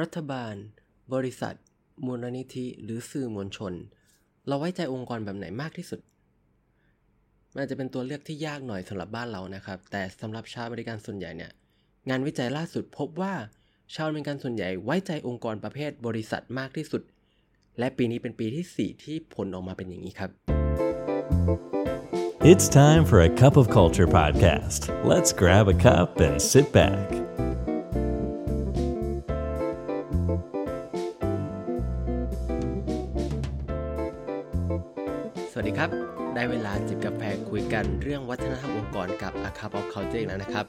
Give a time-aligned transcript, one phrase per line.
[0.00, 0.54] รัฐบาล
[1.14, 1.54] บริษัท
[2.06, 3.72] มูลนิธิ หรือสื่อมวลชน
[4.46, 6.00] เราไว้ใจองค์กรแบบไหนมากที่สุด
[7.52, 11.52] มันอาจจะเป็นตัวเลือกที่ยากหน่อยสำหรับบ้านเรานะครับ แต่สำหรับชาวบริการส่วนใหญ่เนี่ย
[12.08, 13.34] งานวิจัยล่าสุดพบว่า
[13.94, 17.02] ชาวบริการส่วนใหญ่ไว้ใจองค์กรประเภทบริษัทมากที่สุด
[17.78, 20.30] และปีนี้เป็นปีที่ 4 ที่ผลออกมาเป็นอย่างนี้ครับ
[22.52, 24.80] It's time for a cup of culture podcast.
[25.12, 27.23] Let's grab a cup and sit back.
[35.74, 35.94] ดีครับ
[36.34, 40.66] ได้เวลาจิบกาแฟคุยกันเรื่องวัฒนธรรมองค์กรกับ A Cup of Culture อีกแล้วนะครับ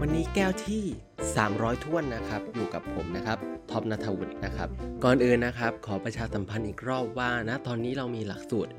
[0.00, 0.82] วันนี้แก้วที่
[1.32, 3.38] 300ท้วนนะครับ อยู่กับผมนะครับ
[3.70, 4.68] ท็อปนัทวุฒินะครับ
[5.04, 8.72] ก่อนอื่นนะครับ ขอประชาสัมพันธ์อีกรอบว่านะตอนนี้เรามีหลักสูตร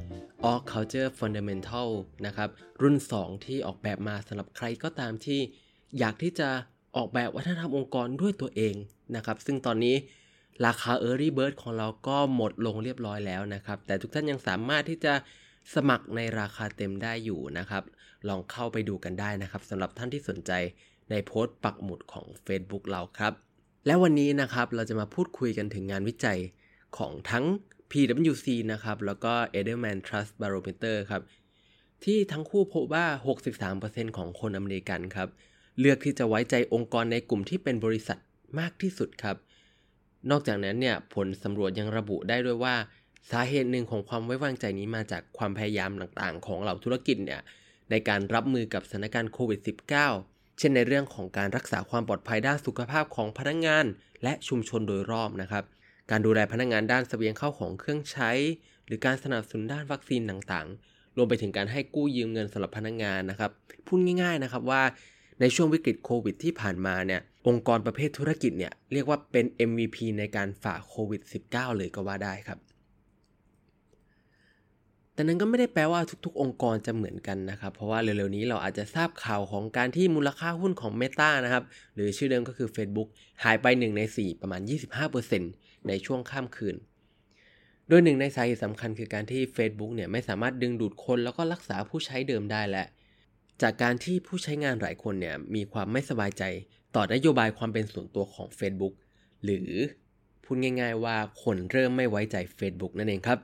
[0.49, 1.89] All Culture Fundamental
[2.25, 2.49] นะครับ
[2.81, 5.39] รุ่น 2 ที่ออกแบบมาสำหรับใครก็ตามที่
[5.99, 6.49] อยากที่จะ
[6.95, 8.75] ออกแบบวัฒนธรรมองค์กรด้วยตัวเอง
[9.15, 9.95] นะครับ ซึ่งตอนนี้
[10.66, 15.13] ราคา Early Bird ของเราก็หมดลงเรียบร้อยแล้วนะครับ แต่ทุกท่านยังสามารถที่จะ
[15.75, 17.83] สมัครในราคาเต็มได้อยู่นะครับ
[18.27, 20.52] ลองเข้าไปดูกันได้นะครับสำหรับท่านที่สนใจ
[21.09, 23.33] ในโพสต์ปักหมุดของ Facebook เราครับ
[23.85, 26.39] และวันนี้นะครับเราจะมาพูดคุยกันถึงงานวิจัย
[26.97, 27.45] ของทั้ง
[27.91, 31.22] PwC นะครับแล้วก็ Edelman Trust Barometer ครับ
[32.03, 33.05] ที่ทั้งคู่พบว่า
[33.61, 35.30] 63%ของคนอเมริกันครับ
[35.80, 38.19] เลือกที่จะไว้ใจองค์กรในกลุ่มที่เป็นบริษัท
[38.59, 39.35] มากที่สุดครับ
[40.31, 42.75] นอกจากนั้นเนี่ยผลสำรวจยังระบุได้ด้วยว่า
[43.31, 47.41] สาเหตุหนึ่งของความไว้วางใจนี้มาจากความพยายามต่างๆ ของเหล่าธุรกิจเนี่ย
[47.91, 53.85] ในการรับมือกับสถานการณ์โควิด -19 เช่นในเรื่องของการรักษาความปลอดภัยด้านสุขภาพของพนักงงาน
[54.23, 55.63] และชุมชนโดยรอบนะครับ
[56.11, 58.31] การดูแลพนักงงานด้านเสบียงเข้าของเครื่องใช้
[58.85, 63.51] หรือการสนับสนุนด้านวัคซีนต่างๆ รวมไปถึงการให้กู้ยืมเงินสำหรับพนักงงานนะครับ
[63.85, 64.83] พูดง่าย ๆนะครับว่า
[65.41, 72.59] ในช่วงวิกฤตโควิดที่ผ่านมาเนี่ย องค์กรประเภทธุรกิจเนี่ยเรียกว่าเป็น MVP ในการฝ่าโควิด -19 เลยก็ว่าได้ครับ
[75.14, 81.63] แต่นั้นก็ไม่ได้แปลว่าทุกๆ องค์กรจะเหมือนกันนะครับ เพราะว่าเร็วๆนี้เราอาจจะทราบข่าวของการที่มูลค่าหุ้นของ Meta นะครับ
[81.96, 83.07] หรือชื่อเดิมก็คือ Facebook
[83.44, 84.62] หายไป 1 ใน 4 ประมาณ
[85.24, 86.75] 25%ในช่วงข้ามคืน
[87.88, 92.86] โดยหนึ่งในสาเหตุสำคัญคือการที่ Facebook เนี่ยไม่สามารถดึงดูดคนแล้วก็รักษาผู้ใช้เดิมได้และ
[93.62, 96.44] จากการที่ผู้ใช้งานหลายคนเนี่ยมีความไม่สบายใจ
[96.96, 98.94] ต่อนโยบายความเป็นส่วนตัวของ Facebook
[99.44, 99.72] หรือ
[100.44, 103.40] พูดง่าย ๆ ว่าคนเริ่มไม่ไว้ใจ Facebook นั่นเองครับ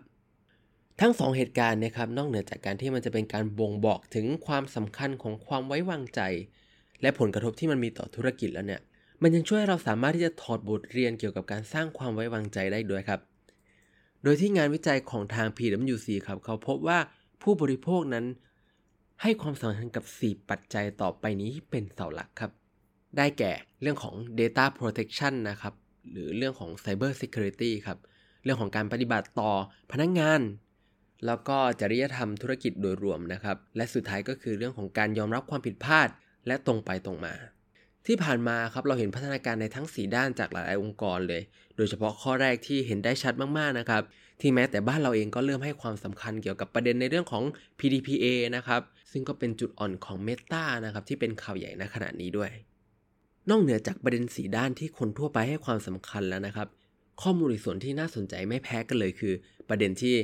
[1.01, 6.21] ทั้ง 2 เหตุการณ์นะครับนอกเหนือจากการที่มันจะเป็นการบ่งบอกถึงความสำคัญของความไว้วางใจ
[7.01, 8.81] และผลกระทบที่มันมีต่อธุรกิจแล้วเนี่ย
[9.21, 13.19] มันยังช่วยให้เราสามารถที่จะถอดบทเรียนเกี่ยวกับการสร้างความไว้วางใจได้ด้วยครับ
[14.23, 16.99] โดยที่งานวิจัยของทาง PwC ครับเขาพบว่า
[17.41, 18.25] ผู้บริโภคนั้น
[19.21, 22.51] ให้ความสำคัญกับ 4 ปัจจัยต่อไปนี้เป็นเสาหลักครับ
[23.17, 23.51] ได้แก่
[23.81, 25.73] เรื่องของ data protection นะครับ
[26.11, 27.97] หรือเรื่องของ cyber security ครับ
[28.43, 29.51] เรื่องของการปฏิบัติต่อ
[29.91, 30.41] พนักงงาน
[31.25, 36.07] แล้วก็จริยธรรมธุรกิจโดยรวมนะครับ และสุดท้ายก็คือเรื่องของการยอมรับความผิดพลาด
[36.47, 37.33] และตรงไปตรงมา
[38.07, 41.41] ที่ผ่านมาครับเราเห็นพัฒนาการในทั้ง 4 ด้านจากหลายองค์กรเลย
[41.77, 44.03] โดยเฉพาะข้อแรกที่เห็นได้ชัดมากๆนะครับ
[44.41, 47.43] ที่แม้แต่บ้านเราเองก็เริ่มให้ความสำคัญเกี่ยวกับประเด็นในเรื่องของ
[47.79, 48.25] PDPA
[48.55, 48.81] นะครับ
[49.11, 52.51] ซึ่งก็เป็นจุดอ่อนของ Meta นะครับที่เป็นข่าวใหญ่ณขณะนี้ด้วย
[53.49, 56.67] นอกเหนือจากประเด็นสีด้านที่คนทั่วไปให้ความสำคัญแล้วนะครับ
[57.21, 59.33] ข้อมูลอีกส่วนที่น่าสนใจไม่แพ้กันเลยคือ
[59.69, 60.15] ประเด็นที่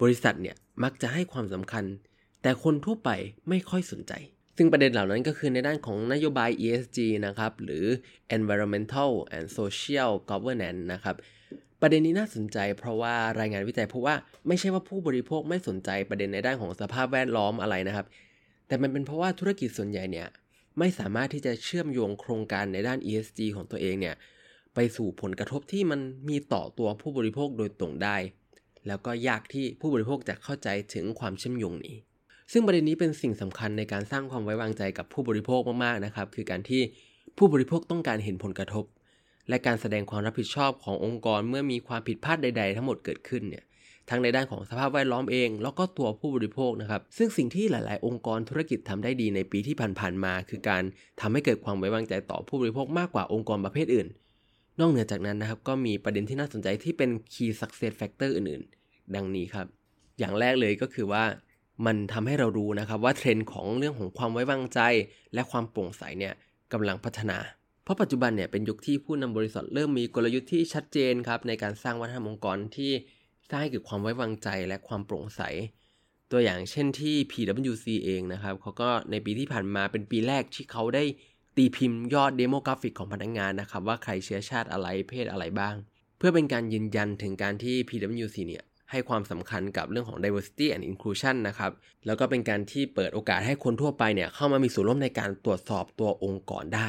[0.00, 1.84] บริษัทเนี่ยมักจะให้ความสำคัญ
[2.42, 3.10] แต่คนทั่วไป
[3.48, 4.12] ไม่ค่อยสนใจ
[4.56, 7.84] ซึ่งประเด็นเหล่านั้นก็คือในด้านของนโยบาย ESG นะครับ หรือ
[8.36, 11.16] Environmental and Social Governance นะครับ
[11.80, 14.16] ประเด็นนี้น่าสนใจเพราะว่ารายงานวิจัยพบว่า
[14.48, 18.06] ไม่ใช่ว่าผู้บริโภคไม่สนใจประเด็นในด้านของสภาพแวดล้อมอะไรนะครับ
[18.66, 20.28] แต่มันเป็นเพราะว่าธุรกิจส่วนใหญ่เนี่ย
[20.78, 24.16] ไม่สามารถที่จะเชื่อมโยงโครงการในด้าน ESG ของตัวเองเนี่ย
[24.74, 28.16] ไปสู่ผลกระทบที่มันมีต่อตัวผู้บริโภคโดยตรงได้
[28.86, 31.96] แล้วก็ยากที่ผู้บริโภคจะเข้าใจถึงความเชื่อมโยงนี้
[32.52, 36.82] ซึ่งประเด็นนี้เป็นสิ่งสำคัญในการสร้างความไว้วางใจกับผู้บริโภคมากๆนะครับ คือการที่
[37.38, 38.84] ผู้บริโภคต้องการเห็นผลกระทบ
[39.48, 43.64] และการแสดงความรับผิดชอบขององค์กรเมื่อมีความผิดพลาดใด ๆ ทั้งหมดเกิดขึ้นเนี่ย
[44.10, 50.82] ทั้งในด้านของสภาพแวดล้อมเอง แล้วก็ตัวผู้บริโภคนะครับ ซึ่งสิ่งที่หลาย ๆ องค์กรธุรกิจทำได้ดีในปีที่ผ่านๆมา คือการ
[51.20, 54.08] ทำให้เกิดความไว้วางใจต่อผู้บริโภคมากกว่าองค์กรประเภทอื่น
[54.80, 59.66] นอกเหนือจากนั้นนะครับก็มีประเด็นที่น่าสนใจที่เป็น key success factor อื่น ๆ ดังนี้ครับ
[60.18, 61.24] อย่างแรกเลยก็คือว่า
[61.86, 64.80] มันทำให้เรารู้นะครับว่าเทรนด์ของเรื่องของความไว้วางใจ
[65.34, 66.34] และความโปร่งใสเนี่ย
[66.72, 67.38] กำลังพัฒนา
[67.84, 72.92] เพราะปัจจุบันเนี่ยเป็นยุคที่ผู้นำบริษัทเริ่มมีกลยุทธ์ที่ชัดเจนครับในการสร้างวัฒนธรรมองค์กรที่
[73.50, 75.42] สร้างให้เกิดความไว้วางใจและความโปร่งใส
[76.30, 81.04] ตัวอย่างเช่นที่ PwC เองนะครับเขาก็ในปีที่ผ่านมาเป็นปีแรกที่เขาได้
[81.56, 85.74] ตีพิมพ์ยอด demographic ของพนักงานนะครับ ว่าใครเชื้อชาติอะไรเพศอะไรบ้าง
[86.18, 91.72] เพื่อเป็นการยืนยันถึงการที่ PwC เนี่ยให้ความสำคัญกับเรื่องของ diversity and inclusion นะครับ
[92.06, 96.88] แล้วก็เป็นการที่เปิดโอกาสให้คนทั่วไปเนี่ยเข้ามามีส่วนร่วมในการตรวจสอบตัวองค์กรได้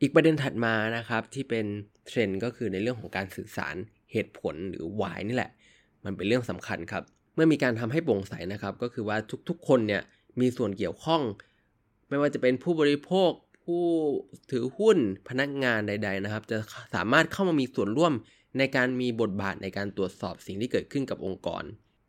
[0.00, 1.66] อีกประเด็นถัดมานะครับที่เป็น
[2.06, 3.76] เทรนด์ก็คือในเรื่องของการสื่อสาร
[4.14, 5.50] เหตุผลหรือ why นี่แหละ
[6.04, 7.02] มันเป็นเรื่องสำคัญครับ
[7.34, 9.16] เมื่อมีการทำให้โปร่งใสนะครับ ก็คือว่า
[9.48, 10.02] ทุกๆคนเนี่ย
[10.40, 11.22] มีส่วนเกี่ยวข้อง
[12.08, 13.30] ไม่ว่าจะเป็นผู้บริโภค
[13.64, 13.84] ผู้
[14.50, 16.58] ถือหุ้นพนักงานใด ๆนะครับ จะ
[16.94, 18.12] สามารถเข้ามามีส่วนร่วม
[18.58, 21.64] ในการมีบทบาทในการตรวจสอบสิ่งที่เกิดขึ้นกับองค์กร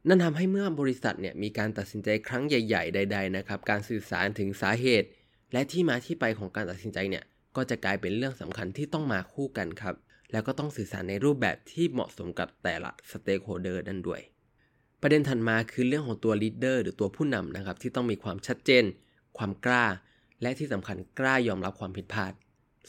[0.08, 5.08] นั่นทำให้เมื่อบริษัทเนี่ยมีการตัดสินใจครั้งใหญ่ ๆ ใด ๆ นะครับ การสื่อสารถึงสาเหตุ
[5.54, 7.24] และที่มาที่ไปของการตัดสินใจเนี่ย
[7.56, 9.96] ก็จะกลายเป็นเรื่องสำคัญที่ต้องมาคู่กันครับ
[10.32, 14.22] แล้วก็ต้องสื่อสารในรูปแบบที่เหมาะสมกับแต่ละ stakeholder นั่นด้วย
[15.02, 18.84] ประเด็นถัดมาคือเรื่องของตัว leader หรือตัวผู้นำนะครับที่ต้องมีความชัดเจน
[19.38, 19.86] ความกล้า
[20.42, 22.32] และที่สำคัญกล้ายอมรับความผิดพลาด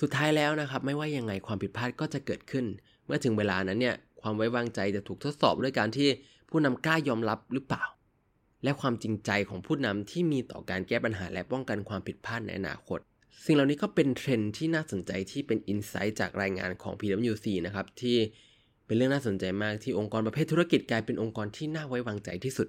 [0.01, 2.65] สุดท้ายแล้วนะครับไม่ว่ายังไงความผิดพลาดก็จะเกิดขึ้น
[3.07, 6.09] เมื่อถึงเวลานั้นเนี่ยความไว้วางใจจะถูกทดสอบด้วยการที่
[6.51, 7.85] ผู้นำกล้ายอมรับหรือเปล่า
[8.65, 13.01] และความจริงใจของผู้นำที่มีต่อการแก้ปัญหาและป้องกันความผิดพลาดในอนาคต
[13.45, 18.17] สิ่งเหล่านี้ก็เป็นเทรนด์ที่น่าสนใจที่เป็น insight จากรายงานของ PwC นะครับที่
[18.87, 22.69] เป็นเรื่องน่าสนใจมากที่องค์กรประเภทธุรกิจกลายเป็นองค์กรที่น่าไว้วางใจที่สุด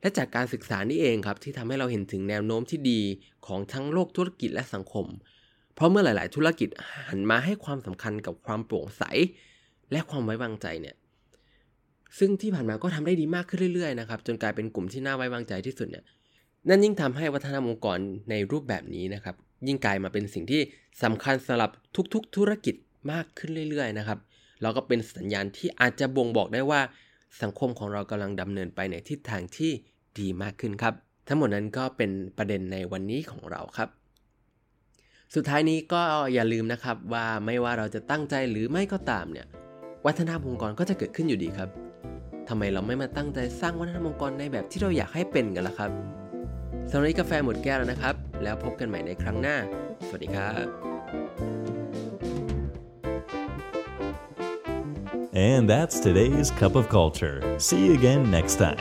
[0.00, 3.00] และจากการศึกษานี่เองครับที่ทำให้เราเห็นถึงแนวโน้มที่ดี
[3.46, 5.06] ของทั้งโลกธุรกิจและสังคม
[5.74, 6.68] เพราะเมื่อหลาย ๆ ธุรกิจ
[7.08, 9.02] หันมาให้ความสำคัญกับความโปร่งใส
[9.92, 10.96] และความไว้วางใจเนี่ย
[12.18, 16.04] ซึ่งที่ผ่านมาก็ทำได้ดีมากขึ้นเรื่อย ๆ นะครับจนกลายเป็นกลุ่มที่น่าไว้วางใจที่สุดเนี่ย
[16.68, 17.98] นั่นยิ่งทำให้วัฒนธรรมองค์กร
[18.30, 19.36] ในรูปแบบนี้นะครับ
[19.66, 20.62] ยิ่งกลายมาเป็นสิ่งที่
[21.02, 21.70] สำคัญสำหรับ
[22.14, 22.74] ทุกๆ ธุรกิจ
[23.12, 24.18] มากขึ้นเรื่อยๆนะครับ
[24.62, 26.80] แล้วก็เป็นสัญญาณที่อาจจะบ่งบอกได้ว่า
[27.42, 29.72] สังคมของเรากำลังดำเนินไปในทิศทางที่
[30.18, 30.94] ดีมากขึ้นครับ
[31.28, 33.88] ทั้งหมดนั้นก็เป็นประเด็นในวันนี้ของเราครับ
[35.34, 36.02] สุดท้ายนี้ก็
[36.34, 39.46] อย่าลืมนะครับว่าไม่ว่าเราจะตั้งใจหรือไม่ก็ตามเนี่ย
[40.06, 41.68] วัฒนธรรมองค์กรก็จะเกิดขึ้นอยู่ดีครับ
[42.48, 45.90] ทำไมเราไม่มาตั้งใจสร้างวัฒนธรรมองค์กรในแบบที่เราอยากให้เป็นกันล่ะครับ
[46.90, 49.56] สำหรับนี้กาแฟหมดแก้วแล้วนะครับ แล้วพบกันใหม่ในครั้งหน้า
[50.06, 50.66] สวัสดีครับ
[55.34, 57.36] And that's today's Cup of Culture.
[57.58, 58.78] See you again next time.